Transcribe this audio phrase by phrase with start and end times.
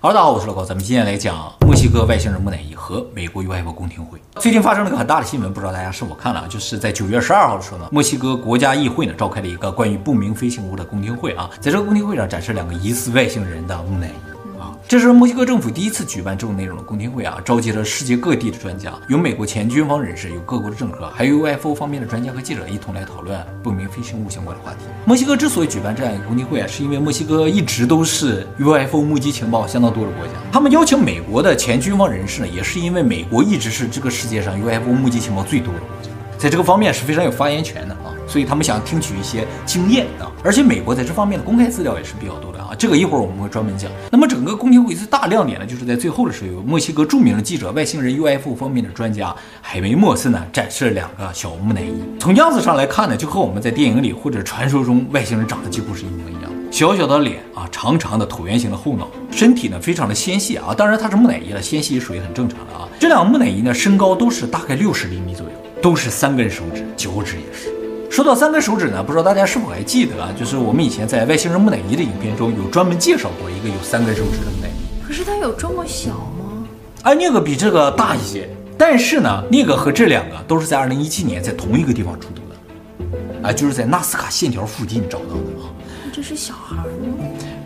[0.00, 4.16] 哈喽，大家好，我是老高，咱们今天来讲墨西哥外星人木乃伊和美国 UFO 公听会。
[4.36, 6.46] 最近发生了一个很大的新闻，不知道大家是否看了？
[6.46, 14.37] 就是在九月十二号的时候呢，墨西哥国家议会呢召开了一个关于不明飞行物的公听会啊，在这个公听会上展示两个疑似外星人的木乃伊。
[14.86, 24.78] 这是墨西哥政府第一次举办这种内容的公听会啊，召集了世界各地的专家，有美国前军方人士，有各国的政客，还有 UFO 方面的专家和记者一同来讨论不明飞行物相关的话题。
[25.04, 30.32] 墨西哥之所以举办这样一个公听会啊，是因为墨西哥一直都是 UFO 目击情报相当多的国家。
[30.50, 42.57] 他们邀请美国的前军方人士呢，也是因为美国一直是这个世界上 UFO 目击情报最多的国家，在这个方面是非常有发言权的啊，所以他们想听取一些经验啊，而且美国在这方面的公开资料也是比较多的。
[42.68, 43.90] 啊，这个一会儿我们会专门讲。
[44.10, 51.94] 那么整个宫廷会最大亮点呢，就是在最后的时候，有墨西哥著名的记者、外星人 UFO 方面的专家海梅莫森呢，展示了两个小木乃伊。
[52.20, 56.52] 从样子上来看呢，就和我们在电影里或者传说中外星人长得几乎是一模一样。
[56.70, 60.74] 小小的脸啊，长长的椭圆形的后脑，身体呢非常的纤细啊。
[60.76, 62.86] 当然它是木乃伊了，纤细也属于很正常的啊。
[63.00, 67.77] 这两个木乃伊呢，身高都是大概六十厘米左右，都是三根手指，脚趾也是。
[68.10, 70.32] 说到三根手指呢，不知道大家是否还记得啊？
[70.38, 75.06] 就是我们以前在外星人木乃伊的影片中有专门介绍过一个有三根手指的木乃伊。
[75.06, 76.66] 可是它有这么小吗？
[77.02, 85.70] 哎，那个比这个大一些，但是呢，那个和这两个都是在二零一七年在同一个地方出土的，啊，就是在纳斯卡线条附近找到的啊。
[86.12, 86.82] 这是小孩吗？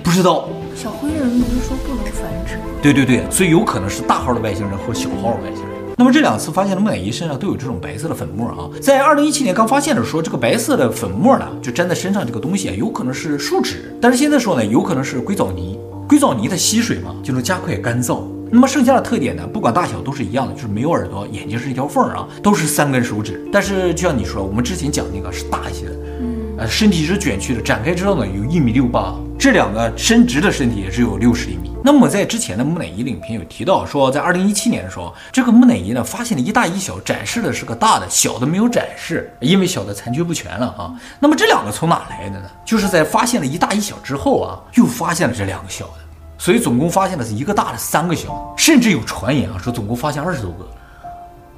[0.02, 0.48] 不知道。
[0.74, 2.58] 小灰人不是说不能繁殖？
[2.82, 5.71] 对对对，所以有可能是大号的外星人和小号的外星人。
[6.02, 15.78] 那么这两次发现的木乃伊身上都有这种白色的粉末啊，在二零一七年刚发现的时候，这个白色的粉末呢，就粘在身上这个东西啊，有可能是树脂，但是现在说呢，有可能是硅藻泥。
[16.08, 18.24] 硅藻泥它吸水嘛，就能加快干燥。
[18.50, 23.40] 那么剩下的特点呢，不管大小都是一样的，就是没有耳朵，眼睛是一条缝啊，都是三根手指。
[23.52, 29.14] 但是就像你说，我们之前讲那个是大一些的，嗯，呃，身体是卷曲的，展开之后呢，有一米六八。
[29.42, 31.72] 这两个伸直的身体也只有六十厘米。
[31.82, 40.94] 那么在之前的木乃伊的影片有提到说，在二零一七年的时候，这个木乃伊呢发现了一大一小，展示的是个大的，小的没有展示，因为小的残缺不全了啊。
[41.18, 42.48] 那么这两个从哪来的呢？
[42.64, 45.94] 就是在发现了一大一小之后啊，又发现了这两个小的，
[46.38, 50.64] 所以总共发现的是一个大的，三个小的，甚至有传言啊说总共发现二十多个。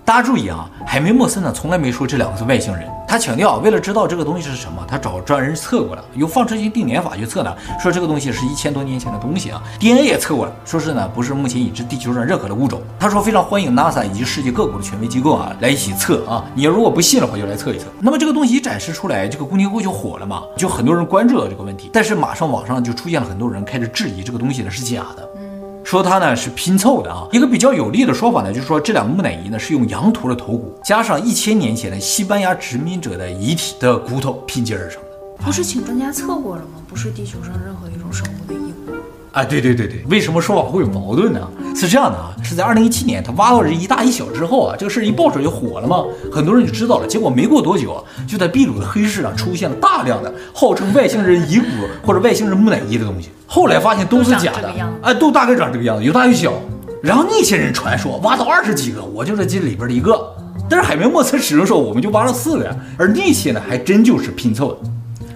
[0.05, 2.87] 大家注意啊，海梅莫森呢从来没说这两个是外星人。
[3.09, 9.63] 他强调，为了知道这个东西是什么，他找专人测过了，用放射性定年法去测呢，说这个东西是一千多年前的东西啊。
[9.81, 12.83] DNA 也测过了，说是呢不是目前已知地球上任何的物种。
[12.99, 16.45] 他说非常欢迎 NASA 以及世界各国的权威机构啊来一起测啊。
[16.55, 17.87] 你如果不信的话，就来测一测。
[17.99, 21.89] 那么这个东西一展示出来，这个公听会就火了嘛，就很多人关注到这个问题。
[21.91, 25.24] 但是马上网上就出现了很多人开始质疑这个东西呢是假的。
[25.85, 35.45] 说它呢是拼凑的啊，一个比较有力的说法呢，就是说这两个木乃伊呢是用羊驼的头骨加上一千年前的西班牙殖民者的遗体的骨头拼接而成的。
[35.45, 36.81] 不是请专家测过了吗？
[36.89, 38.95] 不是地球上任何一种生物的遗骨。
[39.35, 41.41] 啊，对对对对，为什么说法会有矛盾呢？
[41.75, 47.07] 是这样的啊，是在二零一七年他挖到这一大一小之后啊，这个事儿一爆出来就火了嘛，很多人就知道了。
[47.09, 51.67] 结果没过多久啊，就在秘鲁的黑市上出现了大量的号称外星人遗骨
[52.07, 53.31] 或者外星人木乃伊的东西。
[53.49, 54.73] 后来发现都是假的，
[55.03, 56.53] 哎，都大概长这个样子，有大有小。
[57.03, 60.17] 然后那些人传说挖到二十几个，我就是这里边的一个。
[60.71, 64.79] 但是海绵莫森始终说我们就挖了四个呀，而那些呢还真就是拼凑的。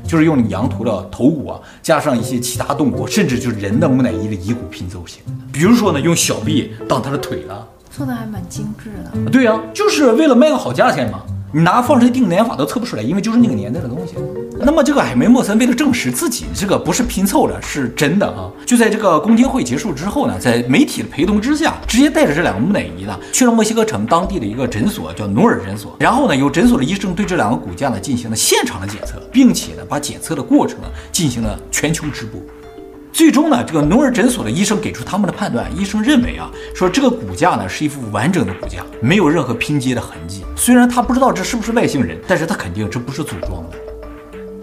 [0.09, 5.39] 就是用羊驼的头骨啊，加上一些其他动物，甚至就是人的木乃伊的遗骨拼凑起来的。
[5.53, 9.31] 比如说呢，用小臂当它的腿了，做的还蛮精致的。
[9.31, 11.21] 对呀、啊，就是为了卖个好价钱嘛。
[11.51, 14.15] 你拿放射性定年法都测不出来，因为就是那个年代的东西。
[14.61, 25.97] 那么这个海梅莫森为了证实自己这个不是拼凑的，是真的啊，就在这个公听会结束之后呢，在媒体的陪同之下，直接带着这两个木乃伊呢，去了墨西哥城当地的一个诊所，叫努尔诊所。
[26.01, 32.41] 然后呢，由诊所的医生对这两个骨架呢进行了现场的检测，并且呢把检测的过程呢进行了全球直播。
[33.13, 35.67] 最终呢，这个努尔诊所的医生给出他们的判断。
[35.77, 40.45] 医生认为啊，说这个骨架呢是一副完整的骨架，没有任何拼接的痕迹。
[40.55, 43.77] 虽然他不知道这是不是外星人，但是他肯定这不是组装的，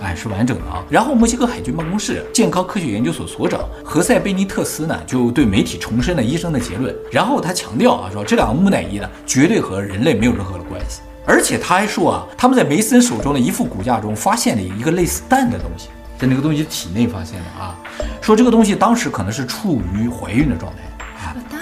[0.05, 0.85] 哎，是完整的啊。
[0.87, 6.95] 然后墨西哥海军办公室健康科学研究所所长何塞贝尼特斯呢，就对媒体重申了医生的结论。
[7.11, 11.01] 然后他强调啊，说这两个木乃伊呢绝对和人类没有任何的关系。
[11.25, 15.89] 而且他还说啊，他们在梅森手中的一副骨架中发现了一个类似蛋的东西。
[16.17, 17.75] 在那个东西体内发现的啊，
[18.21, 20.77] 说这个东西当时可能是处于怀孕的状态，
[21.21, 21.59] 像个蛋，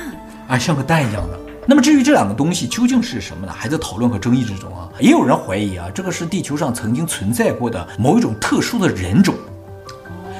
[0.47, 1.39] 啊，像个蛋一样的。
[1.65, 3.53] 那么至于这两个东西究竟是什么呢？
[3.55, 4.89] 还在讨论和争议之中啊。
[4.99, 9.33] 也有人怀疑啊，这个是地球上曾经存在过的某一种特殊的人种，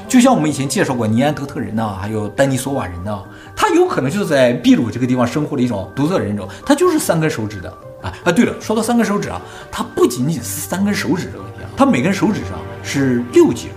[0.06, 3.22] 就像我们以前介绍过尼安德特人呐，还有丹尼索瓦人呐，
[3.56, 7.70] 他有可能就是在秘鲁这个地方生活的一种独特人种，他就是三根手指的
[8.02, 8.30] 啊啊。
[8.30, 13.68] 对了，说到三根手指啊，它不仅仅是三根手指的问题啊，它每根手指上是六节。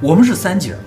[0.00, 0.78] 我们是三节嘛，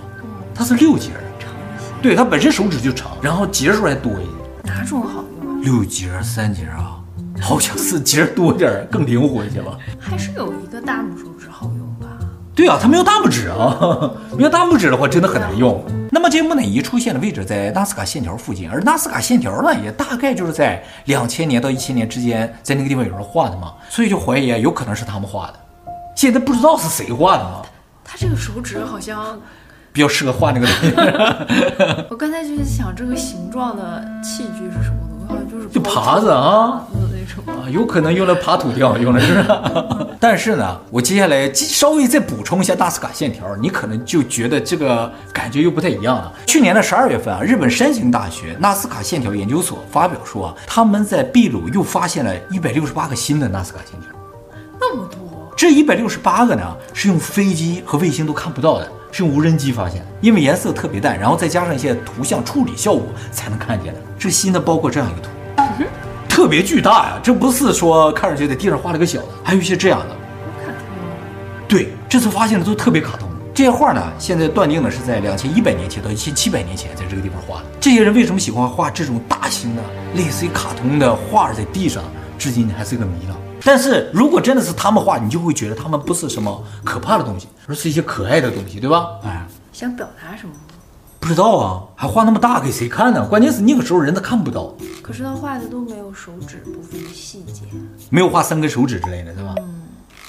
[0.53, 1.09] 它是六节，
[1.39, 1.85] 长一些。
[1.99, 4.27] 对，它本身手指就长，然后节数还多一点。
[4.63, 5.25] 哪种好？
[5.61, 6.99] 六节、三节啊，
[7.41, 9.77] 好像四节多点更灵活一些吧。
[9.99, 12.07] 还是有一个大拇手指好用吧？
[12.55, 15.83] 对啊，它没有大拇指啊， 没有大拇指的话真的很难用。
[16.11, 25.59] 那么这木乃伊出现的位置在纳斯卡线条附近，而纳斯卡线条呢，也大概就是在两千年到一千年之间，在那个地方有人画的嘛，所以就怀疑有可能是他们画的。
[26.15, 27.61] 现在不知道是谁画的嘛。
[28.03, 29.39] 他这个手指好像
[29.93, 30.93] 比较适合画那个东西。
[32.09, 34.97] 我刚才就是想，这个形状的器具是什么
[35.59, 39.43] 就是就耙子啊，那种啊，有可能用来耙土掉，用的是。
[40.19, 46.31] 但是呢，我接下来稍微再补充一下纳斯卡线条，你可能就觉得这个感觉又不太一样了。
[46.45, 54.09] 去年的十二月份啊，日本山形大学纳斯卡线条研究所发表说啊，他们在秘鲁又发现了一百六十八个新的纳斯卡线条，
[54.79, 55.17] 那么多。
[55.55, 56.63] 这一百六十八个呢，
[56.93, 63.99] 是用飞机和卫星都看不到的，是用无人机发现的，因为颜色特别淡，然后再加上一些图像处理效果才能看见的。
[64.17, 65.29] 这新的包括这样一个图，
[65.79, 65.87] 嗯、
[66.27, 70.07] 特别巨大呀，这不是说看上去在地上画了个小的，还有一些这样的。
[70.65, 70.75] 卡通。
[71.67, 73.27] 对，这次发现的都特别卡通。
[73.53, 77.65] 这些画呢，现在断定的是在两千一百年前到一千七百年前在这个地方画的。
[77.79, 79.81] 这些人为什么喜欢画这种大型的、
[80.15, 82.01] 类似于卡通的画在地上，
[82.37, 83.35] 至今还是一个谜了。
[83.65, 89.07] 但是如果真的是他们画，你就会觉得他们不是什么可怕的东西，而是一些可爱的东西，对吧？
[89.25, 90.53] 哎，想表达什么？
[91.19, 93.25] 不知道啊，还画那么大给谁看呢？
[93.27, 94.73] 关键是那个时候人都看不到。
[95.01, 97.63] 可是他画的都没有手指部分的细节，
[98.09, 99.53] 没有画三根手指之类的，对吧？
[99.57, 99.81] 嗯。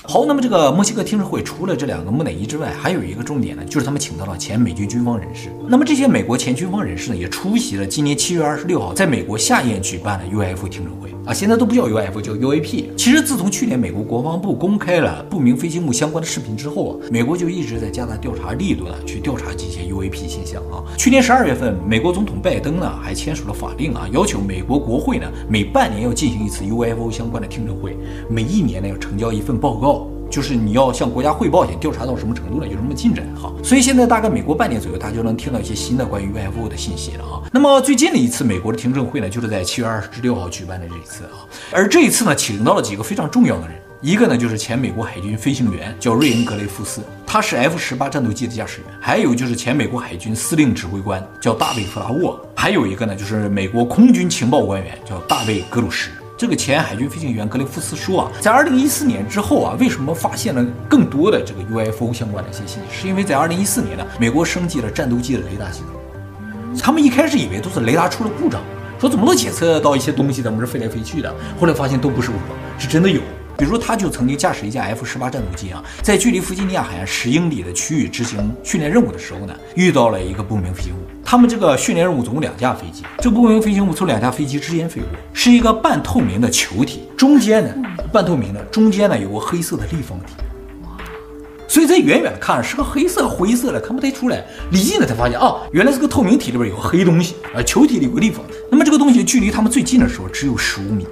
[0.03, 5.51] 好，那么这个墨西哥听证会除了这两个木乃伊之外，还有一个重点呢，就是他们请到了前美军军方人士。
[5.69, 12.87] 那么这些美国前军方人士呢，也出席了今年七月二十六号在美国夏宴举办的 UFO 听证会啊，现在都不叫 UFO，叫 UAP。
[12.97, 20.83] 其实自从去年美国国防部公开了不明飞行物相关的视频之后啊，美国就一直在加大调查力度呢，去调查这些 UAP 现象啊。
[20.99, 27.97] 去年十二月份，美国总统拜登呢还签署了法令啊，要求美国国会呢每半年要进行一次 UFO 相关的听证会，
[28.29, 30.09] 每一年呢要呈交一份报告。
[30.31, 33.53] 就是你要向国家汇报一下调查到什么程度了，有什么进展哈。
[33.63, 37.43] 所以现在大概每过半年左右，大家就能听到一些新的关于 UFO 的信息了啊。
[37.53, 41.45] 那么最近的一次美国的听证会呢，就是在七月二十六号举办的这一次啊。
[41.73, 56.09] 而这一次呢，请到了几个非常重要的人，一个呢就是前美国海军飞行员叫瑞恩·格雷夫斯，他是 F 十八战斗机的驾驶员；还有就是前美国海军司令指挥官叫大卫·弗拉沃；还有一个呢就是美国空军情报官员叫大卫·格鲁什。
[56.41, 63.03] 这个前海军飞行员格雷夫斯说啊，在二零一四年之后啊，为什么发现了更多的这个 UFO 相关的一些信息？
[63.03, 66.81] 是因为在二零一四年呢，美国升级了战斗机的雷达系统。
[66.81, 68.63] 他们一开始以为都是雷达出了故障，
[68.99, 71.31] 说怎么能检测到一些东西怎么是飞来飞去的？
[71.61, 73.21] 后来发现都不是故障，是真的有。
[73.61, 81.01] 比如说，他就曾经驾驶一架 F 十八战斗机啊，在距离弗吉尼亚海岸十英里的区域执行训练任务的时候呢，遇到了一个不明飞行物。
[81.23, 87.75] 他们这个训练任务总共两架飞机，这不明飞行物从两架飞机之间飞过，是一个半透明的球体，中间呢
[88.11, 90.33] 半透明的，中间呢有个黑色的立方体。
[90.85, 90.97] 哇！
[91.69, 94.43] 所以在远远的看是个黑色灰色的，看不太出来。
[94.71, 98.55] 离近了才发现啊，原来是个透明体里边有个黑东西啊，球体里有个立方体。
[98.71, 101.07] 那么这个东西距离他们最近的时候只有十五米。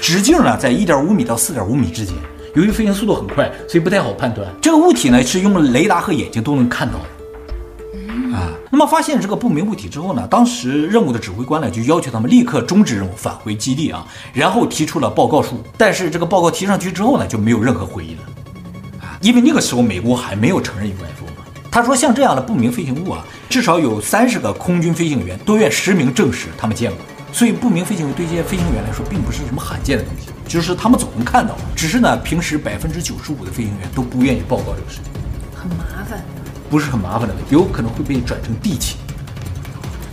[0.00, 2.14] 直径呢，在一点五米到四点五米之间。
[2.54, 4.48] 由于飞行速度很快，所以不太好判断。
[4.60, 8.34] 这个物体呢，是用雷达和眼睛都能看到的。
[8.34, 15.62] 啊，那么发现这个不明物体之后呢，当时任务的指挥官呢，就要求他们立刻终止任务，返回基地啊，然后提出了报告书。
[15.76, 18.22] 但是这个报告提上去之后呢，就没有任何回应了。
[19.00, 21.44] 啊，因为那个时候美国还没有承认 UFO 嘛。
[21.70, 26.98] 他说，像这样的不明飞行物啊，至少有三十个空军飞行员都愿实名证实他们见过。
[27.32, 35.12] 所以不明飞行物对这些飞行员来说并不是什么罕见的东西，就是他们总能看到，只是呢，平时百分之九十五的飞行员都不愿意报告这个事情，
[35.54, 36.22] 很麻烦，
[36.68, 38.98] 不是很麻烦的问题，有可能会被转成地勤，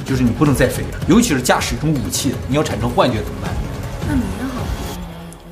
[0.06, 3.52] 就是你不能再飞了，尤其是驾驶这种武器的，你要产生幻觉怎么办？
[4.08, 4.22] 那你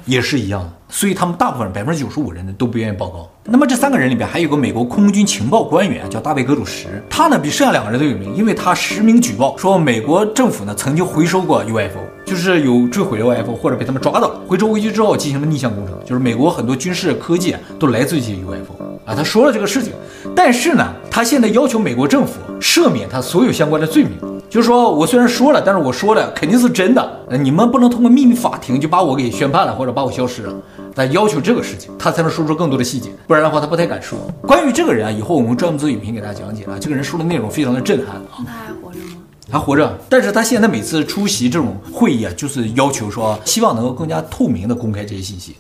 [0.06, 0.72] 也，是一样的。
[0.88, 3.30] 所以他们大部分百分之九十五人呢都不愿意报告。
[3.44, 19.16] 那么这三个人里边还有个美国空军情报官员叫大卫·格鲁什，他呢比剩下两个人都有名，因为他实名举报说美国政府呢曾经回收过 UFO，就是有坠毁的 UFO 或者被他们抓到，回收回去之后进行了逆向工程，就是美国很多军事科技都来自于 UFO 啊。
[19.16, 19.92] 他说了这个事情，
[20.36, 24.12] 但是呢，他现在要求美国政府赦免他所有相关的罪名，
[24.50, 30.54] 就是说我虽然说了，但是我说的肯定是真的，你们不能通过秘密法庭就把我给宣判了或者把我消失了。
[30.96, 34.18] 他要求这个事情，他才能说出更多的细节，不然的话他不太敢说。
[34.42, 36.78] 关于这个人啊，以后我们专门做影评给大家讲解啊。
[36.80, 38.22] 这个人说的内容非常的震撼啊。
[38.38, 39.18] 他还活着吗？
[39.52, 45.56] 还活着，但是他现在每次出席这种会议啊，就是要求说，希望能够更加透明的公开这些信息。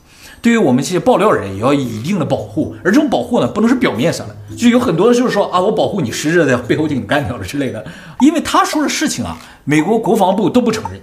[0.45, 7.83] 对于我们这些爆料人也要有一定的保护，而这种保护呢，不能是表面上的，就有很多就是说啊，我保护你，实质在背后就给你干掉了之类的。
[8.19, 11.01] 因为他说的事情啊，美国国防部都不承认，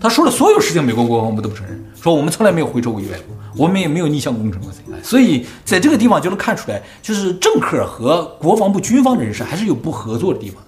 [0.00, 4.70] 他说的所有事情，美国国防部都不承认，说我们从来没有回收过 UFO，我们也没有逆向工程过。
[5.02, 10.62] 所以在这个地方就能看出来，就是政客和国防部军方的人士还是有不合作的地方。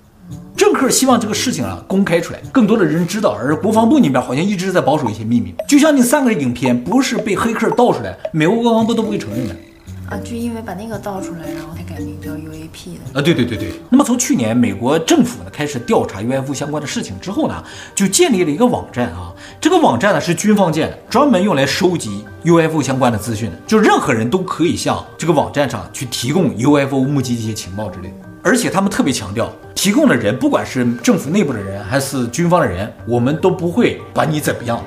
[0.56, 5.54] 政客希望这个事情啊公开出来，更多的人知道，而国防部那边好像一直在保守一些秘密。
[5.66, 9.56] 就像那三个影片不是被黑客盗出来，美国国防部都不会承认的。
[10.10, 13.18] 啊，就因为把那个盗出来，然后才改名叫 UAP 的。
[13.18, 13.72] 啊，对对对对。
[13.88, 17.62] 那么从去年美国政府呢开始调查 UFO 相关的事情之后呢，
[17.94, 19.32] 就建立了一个网站啊。
[19.60, 28.29] 这个网站呢是军方建的，专门用来收集 UFO 相关的资讯的，就任何人都可以向这个网站上去提供 UFO 目击这些情报之类的。
[28.42, 34.82] 而且他们特别强调，提供的人不管是政府内部的人还是军方的人，我们都不会把你怎么样，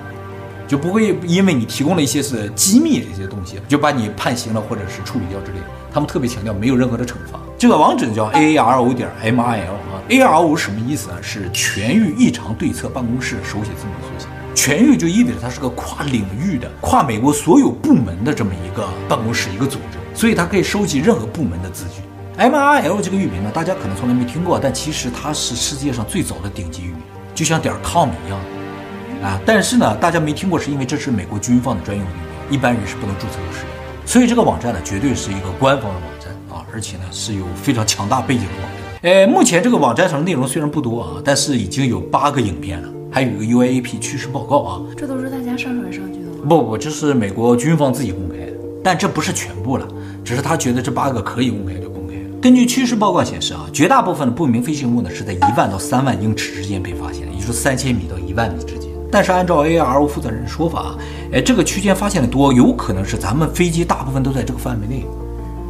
[0.68, 5.66] 就不会因为你提供了一些是机密这些东西，就把你判刑了或者是处理掉之类的。
[5.94, 7.40] 他们特别强调没有任何的惩罚。
[7.56, 11.18] 这个网址叫 A A R O 点 M I L 啊，A R O 什么意思啊？
[11.22, 14.26] 是全域异常对策办公室手写字母缩写。
[14.56, 22.04] 全域就意味着它是个跨领域的、跨美国所有部门的这么一个办公室、一个组织，所以它可以收集任何部门的资讯。
[22.38, 26.98] MIL 这个域名呢，大家可能从来没听过，但其实它是世界上最早的顶级域名，
[27.36, 28.40] 就像点 com 一样
[29.22, 29.40] 啊。
[29.46, 33.70] 但是呢，大家没听过，是因为这是美国军方的专用域名，一般人是不能注册和使用。
[34.04, 39.12] 所以这个网站呢，绝对是一个官方的网站啊，而且呢是有非常强大背景的网站。
[39.12, 44.82] 呃，目前这个网站上的内容虽然不多啊，但是已经有八个影片了，还有一个 UAP 趋势报告啊。
[44.98, 46.46] 这都是大家上传上去的吗？
[46.50, 49.88] 不不，这是美国军方自己公开的，但这不是全部了，
[50.26, 51.93] 只是他觉得这八个可以公开的。
[52.44, 58.90] 根据趋势报告显示啊，绝大部分的不明飞行物呢是在一万到三万英尺之间被发现的，也就是三千米到一万米之间。
[59.10, 60.96] 但是按照 ARO 负责人的说法啊，
[61.32, 65.06] 哎，这个区间发现的多，有可能是咱们飞机大部分都在这个范围内，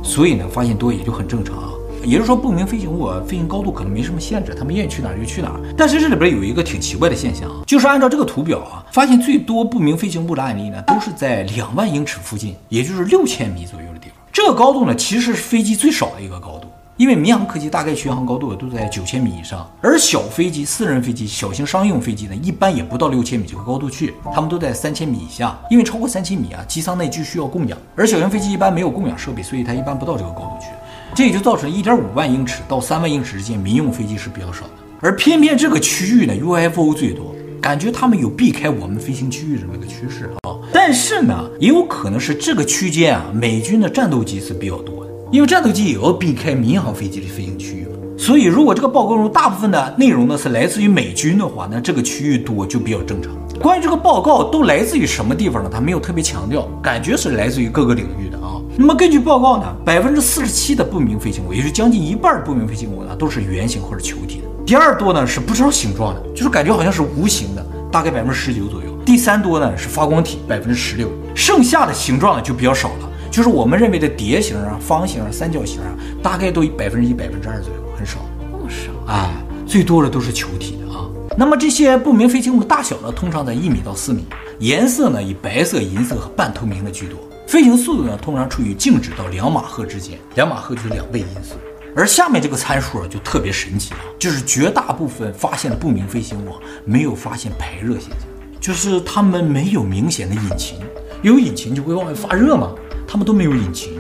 [0.02, 1.70] 所以呢发现多也就很正常啊。
[2.04, 5.60] 也就是说，不明飞行物，飞行高度可能没什么限制，他们愿意去哪儿就去哪儿。
[5.78, 14.23] 但是这里边有一个挺奇怪的现象啊，就是按照这个图表啊，发现最多不明飞行物的案例呢，都是在两万英尺附近，也就是六千米左右的地方。
[14.34, 16.68] 这个高度呢，其实是飞机最少的一个高度。
[16.98, 25.56] 因为民航客机大概巡航高度都在九千米以上，而小飞机、私人飞机、小型商用飞机呢，一般也不到六千米这个高度去，他们都在三千米以下。
[25.70, 30.68] 因为超过三千米啊，机舱内就需要供氧，而小型飞机一般没有供氧设备，所以它一般不到这个高度去。
[31.14, 34.72] 这也就造成一点五万英尺到三万英尺之间，民用飞机是比较少的。
[35.00, 40.54] 而偏偏这个区域呢，UFO 最多，感觉他们有避开我们飞行区域这么一个趋势啊。
[40.74, 45.12] 但是呢，也有可能是这个区间啊，美军的战斗机是比较多的。
[45.32, 53.32] 因为战斗机也要避开民航飞机的飞行区域嘛，所以如果这个报告中大部分的内容呢是来自于美军的话，那这个区域多就比较正常。
[53.62, 55.70] 关于这个报告都来自于什么地方呢？
[55.74, 58.60] 他没有特别强调，感觉是来自于各个领域的啊。
[58.76, 64.53] 那么根据报告呢，百分之四十七的不明飞行物，也就是将近一半不明飞行物呢，都是圆形或者球体的。
[64.66, 68.98] 第二多呢是不知道形状的，就是感觉好像是无形的，大概百分之十九左右。
[69.06, 71.10] 第三多呢是发光体，百分之十六。
[71.36, 73.10] 剩下的形状呢就比较少了。
[73.30, 75.88] 就是我们认为的碟形啊、方形啊、三角形啊，
[76.22, 78.20] 大概都百分之一、百分之二左右，很少，
[78.52, 79.32] 那么少啊。
[79.66, 81.10] 最多的都是球体的啊。
[81.38, 84.26] 那么这些不明飞行物大小呢，通常在一米到四米，
[84.60, 87.18] 颜色呢以白色、银色和半透明的居多。
[87.48, 91.56] 飞行速度呢，通常处于静止到两马赫之间，两马赫就是两倍音速。
[91.96, 96.50] 而下面这个参数啊，就特别神奇了，就是绝大部分发现的不明飞行物
[96.86, 98.20] 没有发现排热现象，
[98.60, 100.80] 就是它们没有明显的引擎，
[101.22, 102.72] 有引擎就会往外发热嘛。
[103.06, 103.94] 他们都没有引擎，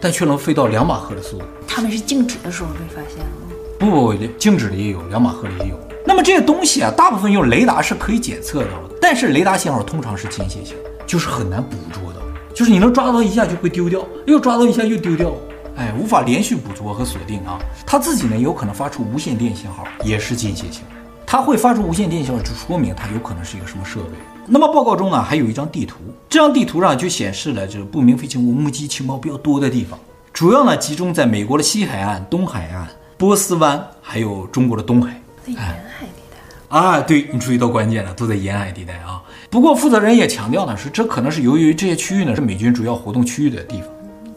[0.00, 1.44] 但却能飞到两马赫的速度。
[1.66, 3.52] 他们是静止的时候被发现的吗？
[3.76, 5.76] 不不，静止的也有，两马赫的也有。
[6.06, 12.20] 那么这些东西啊，大部分用雷达是可以检测到的，但是雷达信号通常是间歇性，就是很难捕捉到，
[12.54, 15.32] 就是你能抓到一下就会丢掉，又抓到一下又丢掉，
[15.76, 17.58] 哎，无法连续捕捉和锁定啊。
[17.86, 20.82] 它自己呢有可能发出无线电信号，也是间歇性。
[21.26, 24.10] 它会发出无线电信号，就说明它有可能是一个什么设备。
[24.46, 25.96] 那么报告中呢，还有一张地图，
[26.28, 29.98] 这张地图上就显示了这个不明飞行物目击情报比较多的地方，
[30.32, 32.86] 主要呢集中在美国的西海岸、东海岸、
[33.16, 35.18] 波斯湾，还有中国的东海。
[35.46, 39.22] 在沿海地带啊，对，你注意到关键了，都在沿海地带啊。
[39.48, 43.88] 不过负责人也强调呢，是这可能是由于这些区域呢是美军主要活动区域的地方。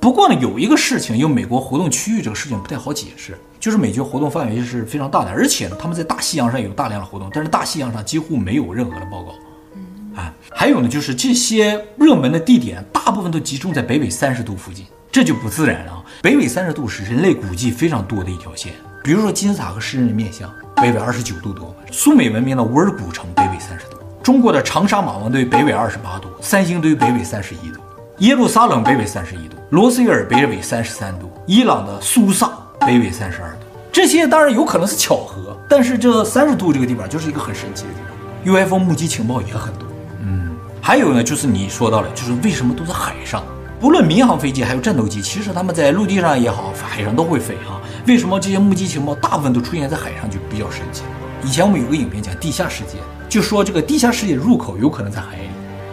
[0.06, 10.22] 不过呢，有一个事情，因为美国活动区域这个事情不太好解释，就是美军活动范围是非常大的，而且呢，他们在大西洋上有大量的活动，但是大西洋上几乎没有任何的报告。
[10.22, 16.04] 啊，还有呢，就是这些热门的地点大部分都集中在北纬三十度附近，这就不自然了啊。
[16.22, 27.82] 北纬三十度是人类古迹非常多的一条线，比如说金字塔和狮人面像，北纬二十九度多；苏美文明的乌尔古城北纬三十度；中国的长沙马王堆北纬二十八度；三星堆北纬三十一度。
[28.20, 33.68] 耶路撒冷北纬三十一度，罗斯威尔北纬三十三度，伊朗的苏萨北纬三十二度。
[33.92, 38.66] 这些当然有可能是巧合，但是这三十度这个地方就是一个很神奇的地方。
[38.66, 39.86] UFO 目击情报也很多。
[40.22, 43.44] 嗯，还有呢，就是你说到了，就是为什么都在海上？
[43.82, 47.82] 不论民航飞机还有战斗机，其实他们在陆地上也好，海上都会飞啊。
[48.08, 51.04] 为什么这些目击情报大部分都出现在海上，就比较神奇。
[51.44, 55.45] 以前我们有个影片讲地下世界，就说这个地下世界的入口有可能在海里，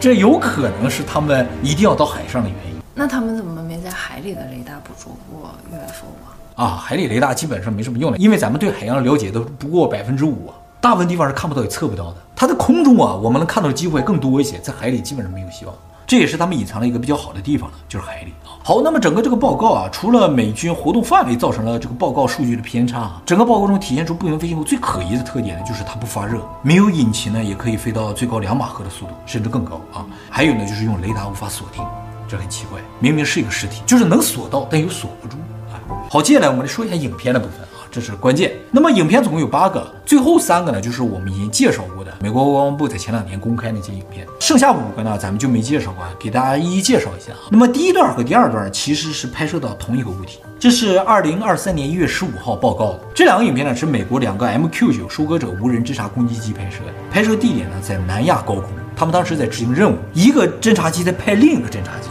[0.03, 2.81] 这有可能是他们一定要到海上的原因。
[2.93, 6.35] 那他们怎么没在海里的雷达捕捉过 UFO 啊？
[6.55, 12.17] 啊，海里雷达基本上没什么用了，因为咱们对海洋的了解都不过百分之五啊，大部分地方是看不到也测不到的。
[12.35, 15.73] 它在空中啊，我们能看到的机会更多一些，在海里基本上没有希望。
[16.05, 18.59] 这也是他们隐藏了一个比较好的地方了，就是海里啊。
[18.63, 30.05] 好，那么整个这个报告啊，除了美军活动范围造成了这个报告数据的偏差啊，整个报告中体现出不明飞行物最可疑的特点呢，就是它不发热，没有引擎呢，也可以飞到最高两马赫的速度，甚至更高啊。
[30.29, 31.83] 还有呢，就是用雷达无法锁定，
[32.27, 35.37] 这很奇怪，明明是一个实体，就是能锁到，但又锁不住
[35.71, 35.79] 啊。
[36.09, 38.53] 好，接下来我们来说一下影片的部分啊，这是关键。
[38.71, 44.25] 那么影片总共有八个，最后三个呢，就是我们已经介绍过，美国国防部在前两年公开那些影片。
[44.39, 47.33] 剩下五个呢，咱们就没介绍过，给大家一一介绍一下。
[47.51, 53.01] 那么第一段和第二段其实是拍摄到同一个物体，这是二零二三年一月十五号报告的。
[53.13, 62.07] 这两个影片呢，是美国两个 MQ 九收割者无人侦察攻击机拍摄的，拍摄地点呢在南亚高空，他们当时在执行任务，一个侦察机在拍另一个侦察机。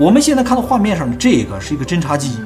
[0.00, 2.38] 我们现在看到画面上的这个是一个侦察机。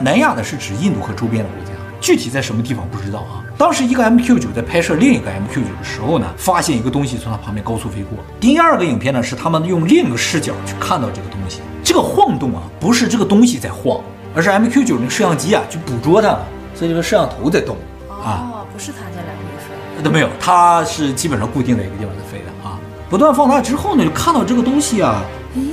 [0.00, 1.71] 南亚的是指印度和周边的国家，
[2.02, 3.40] 具体在什么地方不知道啊。
[3.56, 8.18] 当时一个 MQ 九在拍摄另一个 MQ 九的时候呢，发现一个东西从它旁边高速飞过。
[8.40, 14.00] 第二个影片呢是他们用另一个视角去看到这个东西，这个晃动啊不是这个东西在晃，
[14.34, 16.44] 而是 MQ 九那个摄像机啊去捕捉它了，
[16.74, 17.76] 所以这个摄像头在动
[18.08, 18.50] 啊。
[18.52, 22.76] 哦，不是它在来回飞，都没有，它是基本上固定在一个地方在飞的啊。
[23.08, 25.22] 不断放大之后呢，就看到这个东西啊，
[25.56, 25.68] 咦，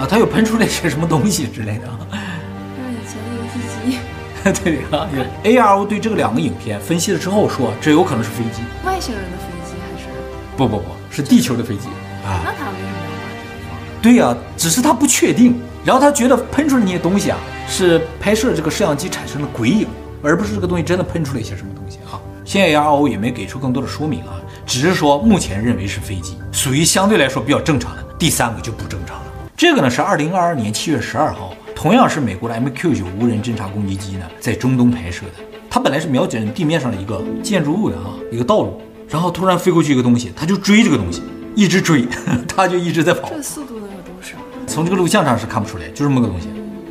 [0.00, 1.88] 啊，它又喷出来些什么东西之类的。
[4.62, 5.08] 对啊
[5.42, 10.08] ，ARO 对这个两个影片分析了之后说，这有可能是飞机，外星人的飞机还是？
[10.56, 11.88] 不不不，是地球的飞机
[12.24, 12.42] 啊。
[12.44, 14.02] 那他为什么要把这个放？
[14.02, 19.88] 对呀、啊，只是他不确定，然后他觉得喷出来那些东西啊，是拍摄这个摄像机产生的鬼影，
[20.22, 22.20] 而不是这个东西真的喷出了一些什么东西啊。
[22.44, 28.04] 现在 ARO 也没给出更多的说明啊，只是说目前认为是飞机，属于相对来说比较正常的。
[28.16, 29.24] 第三个就不正常了，
[29.56, 31.52] 这个呢是二零二二年七月十二号。
[31.86, 35.44] 同样是美国的 MQ 九无人侦察攻击机呢，在中东拍摄的。
[35.70, 41.22] 它本来是瞄准地面上的一个建筑物的啊，一个道路，然后突然飞过去一个东西，它就追这个东西，
[41.54, 42.04] 一直追，
[42.48, 43.30] 它就一直在跑。
[43.30, 44.36] 这速度能有多少？
[44.66, 46.48] 从这个录像上是看不出来，就这么个东西，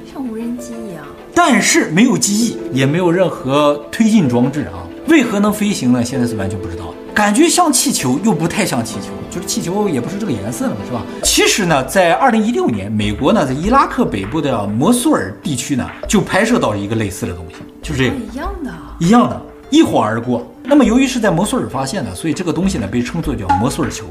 [0.09, 1.03] 像无人机一样。
[1.33, 6.05] 但是没有机翼，也没有任何推进装置啊，为何能飞行呢？
[6.05, 6.93] 现在是完全不知道。
[7.15, 11.01] 感觉像气球，又不太像气球，就是气球也不是这个颜色的嘛，是吧？
[11.23, 20.45] 其实呢，在二零一六年，美国呢在伊拉克北部的摩苏尔地区呢，就拍摄到了一个类似的东西，就是这个一样的，一样的，一晃而过。
[20.61, 24.05] 那么由于是在摩苏尔发现的，所以这个东西呢被称作叫摩苏尔球。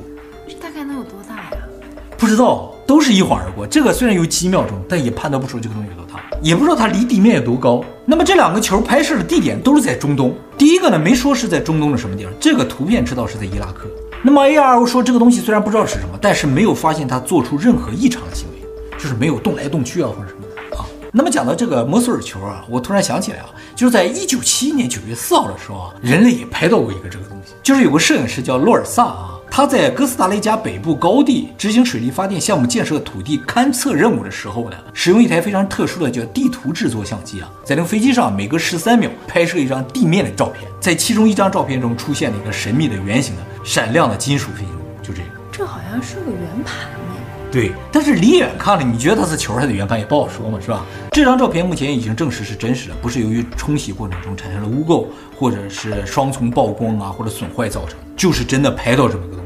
[0.48, 1.58] 这大概能有多大呀？
[2.16, 3.66] 不知道，都是一晃而过。
[3.66, 7.82] 这个虽然有几秒钟，但也判断不出这个东西有多大，也不知道它离地面有多高。
[8.04, 10.34] 那么这两个球拍摄的地点都是在中东。
[10.58, 13.88] 第一个呢，没说是在中东的什么地方，这个图片知道是在伊拉克。
[14.22, 18.66] 那么 ARO 说这个东西虽然不知道是什么，但是没有发现它做出任何异常的行为，
[18.98, 20.86] 就是没有动来动去啊或者什么的啊。
[21.12, 29.33] 那么讲到这个摩苏尔球啊，我突然想起来啊，就是在一九七一年九月四号的时候啊，人类也拍到过一个这个东西，就是有个摄影师叫洛尔萨啊。
[29.56, 45.28] 他在哥斯达黎加北部高地执行水力发电项目建设土地勘测任务的时候呢，使用一台非常特殊的叫地图制作相机啊，在那个飞机上每隔十三秒拍摄一张地面的照片，在其中一张照片中出现了一个神秘的圆形的闪亮的金属飞行物，就这个。
[45.52, 47.14] 这好像是个圆盘呢。
[47.52, 50.84] 对，但是离远看了，你觉得它是球还是圆盘也不好说嘛，是吧？
[51.12, 55.06] 这张照片目前已经证实是真实的，不是由于冲洗过程中产生了污垢，
[55.38, 59.43] 或者是双重曝光啊或者损坏造成，就是真的拍到这么个。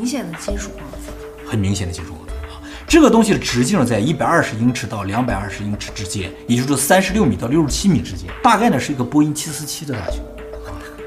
[0.00, 1.12] 明显的金属光泽，
[1.46, 2.56] 很明显的金属光泽啊！
[2.88, 10.16] 这个东西的直径在一百二十英尺到两百二十英尺之间，也就是三十六米到六十七米之间，大概呢是一个波音七四七的大小，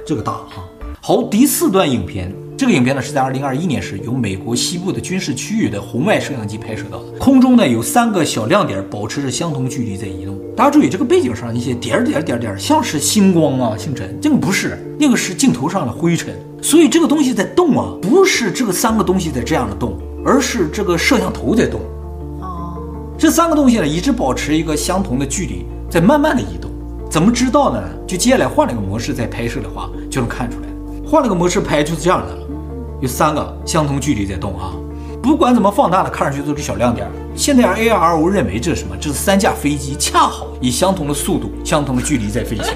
[0.06, 0.63] 这个大哈！
[1.01, 10.39] 好，第四段影片，这个影片呢是在二零二一年时由美国西部的军事区域的红外摄像机拍摄到的，空中呢有三个小亮点保持着相同距离在移动。
[10.56, 16.34] 大家注意这个背景上一些点点点点，像是星光啊、星辰，这个不是，那个是镜头上的灰尘。
[16.62, 21.82] 所以这个东西在动啊，不是这个三个东西在这样的动，而是这个摄像头在动。
[22.39, 22.78] 哦，
[23.18, 26.70] 这三个东西呢一直保持一个相同的距离，在慢慢的移动。
[27.10, 27.84] 怎么知道呢？
[28.08, 30.68] 就接下来换了个模式再拍摄的话，就能看出来。
[31.06, 32.42] 换了个模式拍就是这样的了，
[33.04, 34.72] 有三个相同距离在动啊。
[35.22, 37.06] 不管怎么放大的，看上去都是小亮点。
[37.36, 38.96] 现在 ARO 认为这是什么？
[38.96, 42.74] 这是三架飞机恰好以相同的速度、相同的距离在飞行，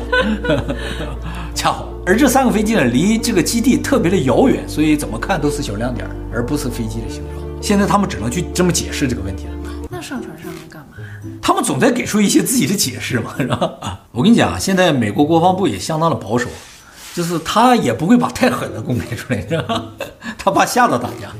[1.55, 1.87] 恰好。
[2.05, 7.47] 而这三个飞机呢，离这个基地特别的遥远，所以怎么看都是小亮点，而不是飞机的形状。
[7.61, 9.51] 现在他们只能去这么解释这个问题了。
[9.89, 10.97] 那上船上来干嘛？
[11.41, 13.71] 他们总在给出一些自己的解释嘛，是吧？
[13.79, 16.49] 啊， 我跟你讲啊，现在美国国防部也相当的保守，
[17.17, 19.85] 就是他也不会把太狠的公开出来，是吧？
[20.37, 21.33] 他怕吓到大家。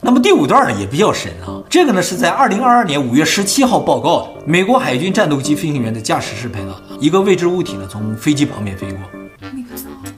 [0.00, 9.00] 那么第五段呢也比较神啊，这个呢是在二零二二年五月十七号报告的，美国海军战斗机飞行员的驾驶室拍到的一个未知物体呢从飞机旁边飞过，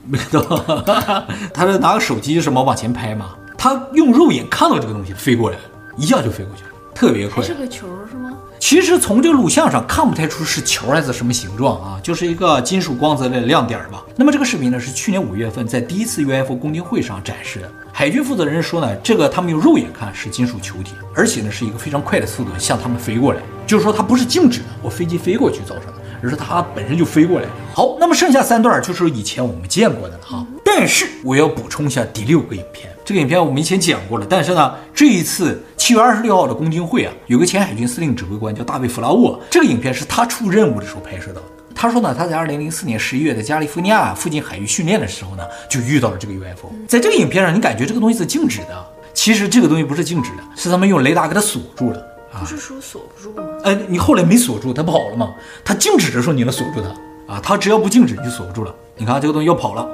[0.05, 5.57] 没看到，没看到，他是拿个手机什么往前拍嘛，他用肉眼看到这个东西飞过来，
[5.97, 8.35] 一下就飞过去了，特别快，是个球是吗？
[8.57, 14.03] 其实从这个录像上看不太出是球还是什么形状啊，就是一个金属光泽的亮点吧。
[14.15, 17.71] 那么这个视频呢是去年五月份在第一次 UFO 公听会上展示的。
[17.93, 27.47] 海军负责人说呢，这个他们用肉眼看是金属球体，而且呢是一个非常快的速度向他们飞过来，就是说它不是静止的，我飞机飞过去造成的，而是它本身就飞过来。
[27.73, 30.45] 好，那么剩下三段就是以前我们见过的了哈。
[30.63, 32.89] 但是我要补充一下第六个影片。
[33.05, 41.47] 这个影片我们以前讲过了，但是呢，这一次七月二十六号的公听会啊，有个前海军司令指挥官叫大卫·弗拉沃，这个影片是他出任务的时候拍摄到的。
[41.73, 46.69] 他说呢，他在二零零四年十一月在加利福尼亚附近海域训练的时候呢，就遇到了这个 UFO。
[46.87, 52.16] 在这个影片上，你感觉这个东西是静止的，其实这个东西不是静止的，是他们用雷达给它锁住了。
[52.39, 53.43] 不是说锁不住吗？
[53.63, 55.33] 哎，你后来没锁住，它跑了吗？
[55.63, 57.39] 它静止的时候你能锁住它啊？
[57.41, 58.73] 它只要不静止你就锁不住了。
[58.95, 59.87] 你看这个东西要跑了，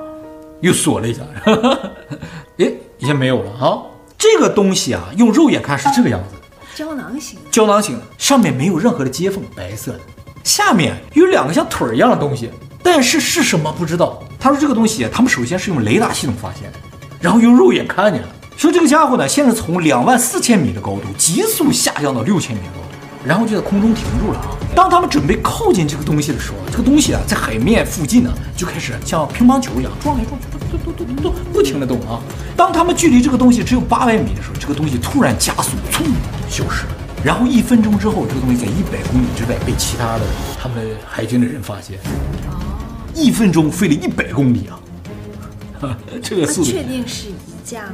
[0.62, 1.22] 又锁了一下。
[2.58, 2.72] 哎。
[3.00, 3.82] 已经没有了啊！
[4.18, 6.36] 这个东西啊，用肉眼看是这个样子，
[6.74, 10.00] 胶囊型，胶囊型，上面没有任何的接缝，白色的，
[10.42, 12.50] 下面有两个像腿儿一样的东西，
[12.82, 14.24] 但是是什么不知道。
[14.40, 16.78] 他说这个东西，他们首先是用雷达系统发现的，
[17.20, 22.84] 然后用肉眼看见了，说这个家伙呢，现在从两万四千米的高度急速下降到六千米的高度。
[23.26, 24.52] 然后就在空中停住了啊！
[24.76, 32.20] 当他们准备靠近这个东西的时候，这个东西啊，在海面附近呢，就开始像乒乓球一样撞来撞去，咚咚咚咚咚，不停的动啊！
[32.54, 36.04] 当他们距离这个东西只有八百米的时候，这个东西突然加速，噌，
[36.50, 36.92] 消失了。
[37.24, 40.26] 然后一分钟之后，这个东西在一百公里之外被其他的
[40.62, 41.98] 他们海军的人发现。
[42.50, 42.60] 哦，
[43.16, 44.68] 一分钟飞了一百公里
[45.80, 45.96] 啊！
[46.22, 47.94] 这个速度确定是一架吗？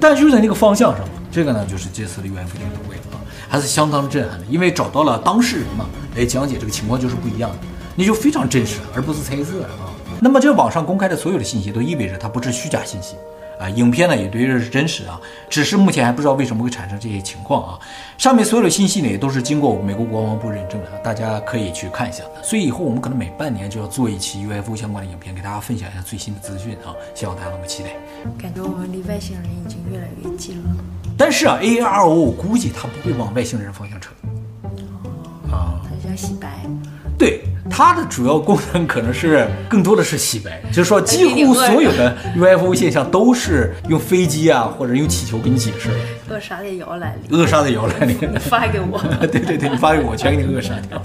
[0.00, 3.20] 但就在那个方向上，这个呢就是这次的 UFO 研讨会啊。
[3.48, 7.58] 还是相当震撼的，因为找到了当事人嘛，来讲解这个情况就是不一样的，
[7.94, 9.94] 那就非常真实，而不是猜测啊。
[10.20, 13.14] 那么这网上公开的所有的信息都意味着它不是虚假信息。
[13.58, 17.78] 啊，影片呢也对着是真实啊，只是目前还不知道为什么会产生这些情况啊。
[18.18, 22.22] 上面所有的信息呢也都是经过美国国防部认证的，大家可以去看一下。
[22.42, 27.90] 所以以后我们可能每半年就要做一期 UFO 相关的影片，给大家分享一下最新的资讯啊，希望大家能够期待。
[28.38, 30.76] 感觉我们离外星人已经越来越近了。
[31.16, 34.10] 但是啊，AARO 我估计它不会往外星人方向扯。
[35.50, 36.48] 它就要洗白。
[37.18, 37.40] 对。
[37.70, 45.88] 它的主要功能可能是更多的是洗白， 就是说几乎所有的 UFO 现象都是用飞机啊或者用气球给你解释。
[46.28, 49.00] 扼杀的摇篮里，扼杀的摇篮里， 发给我。
[49.32, 51.02] 对对对，你发给我，全给你扼杀掉。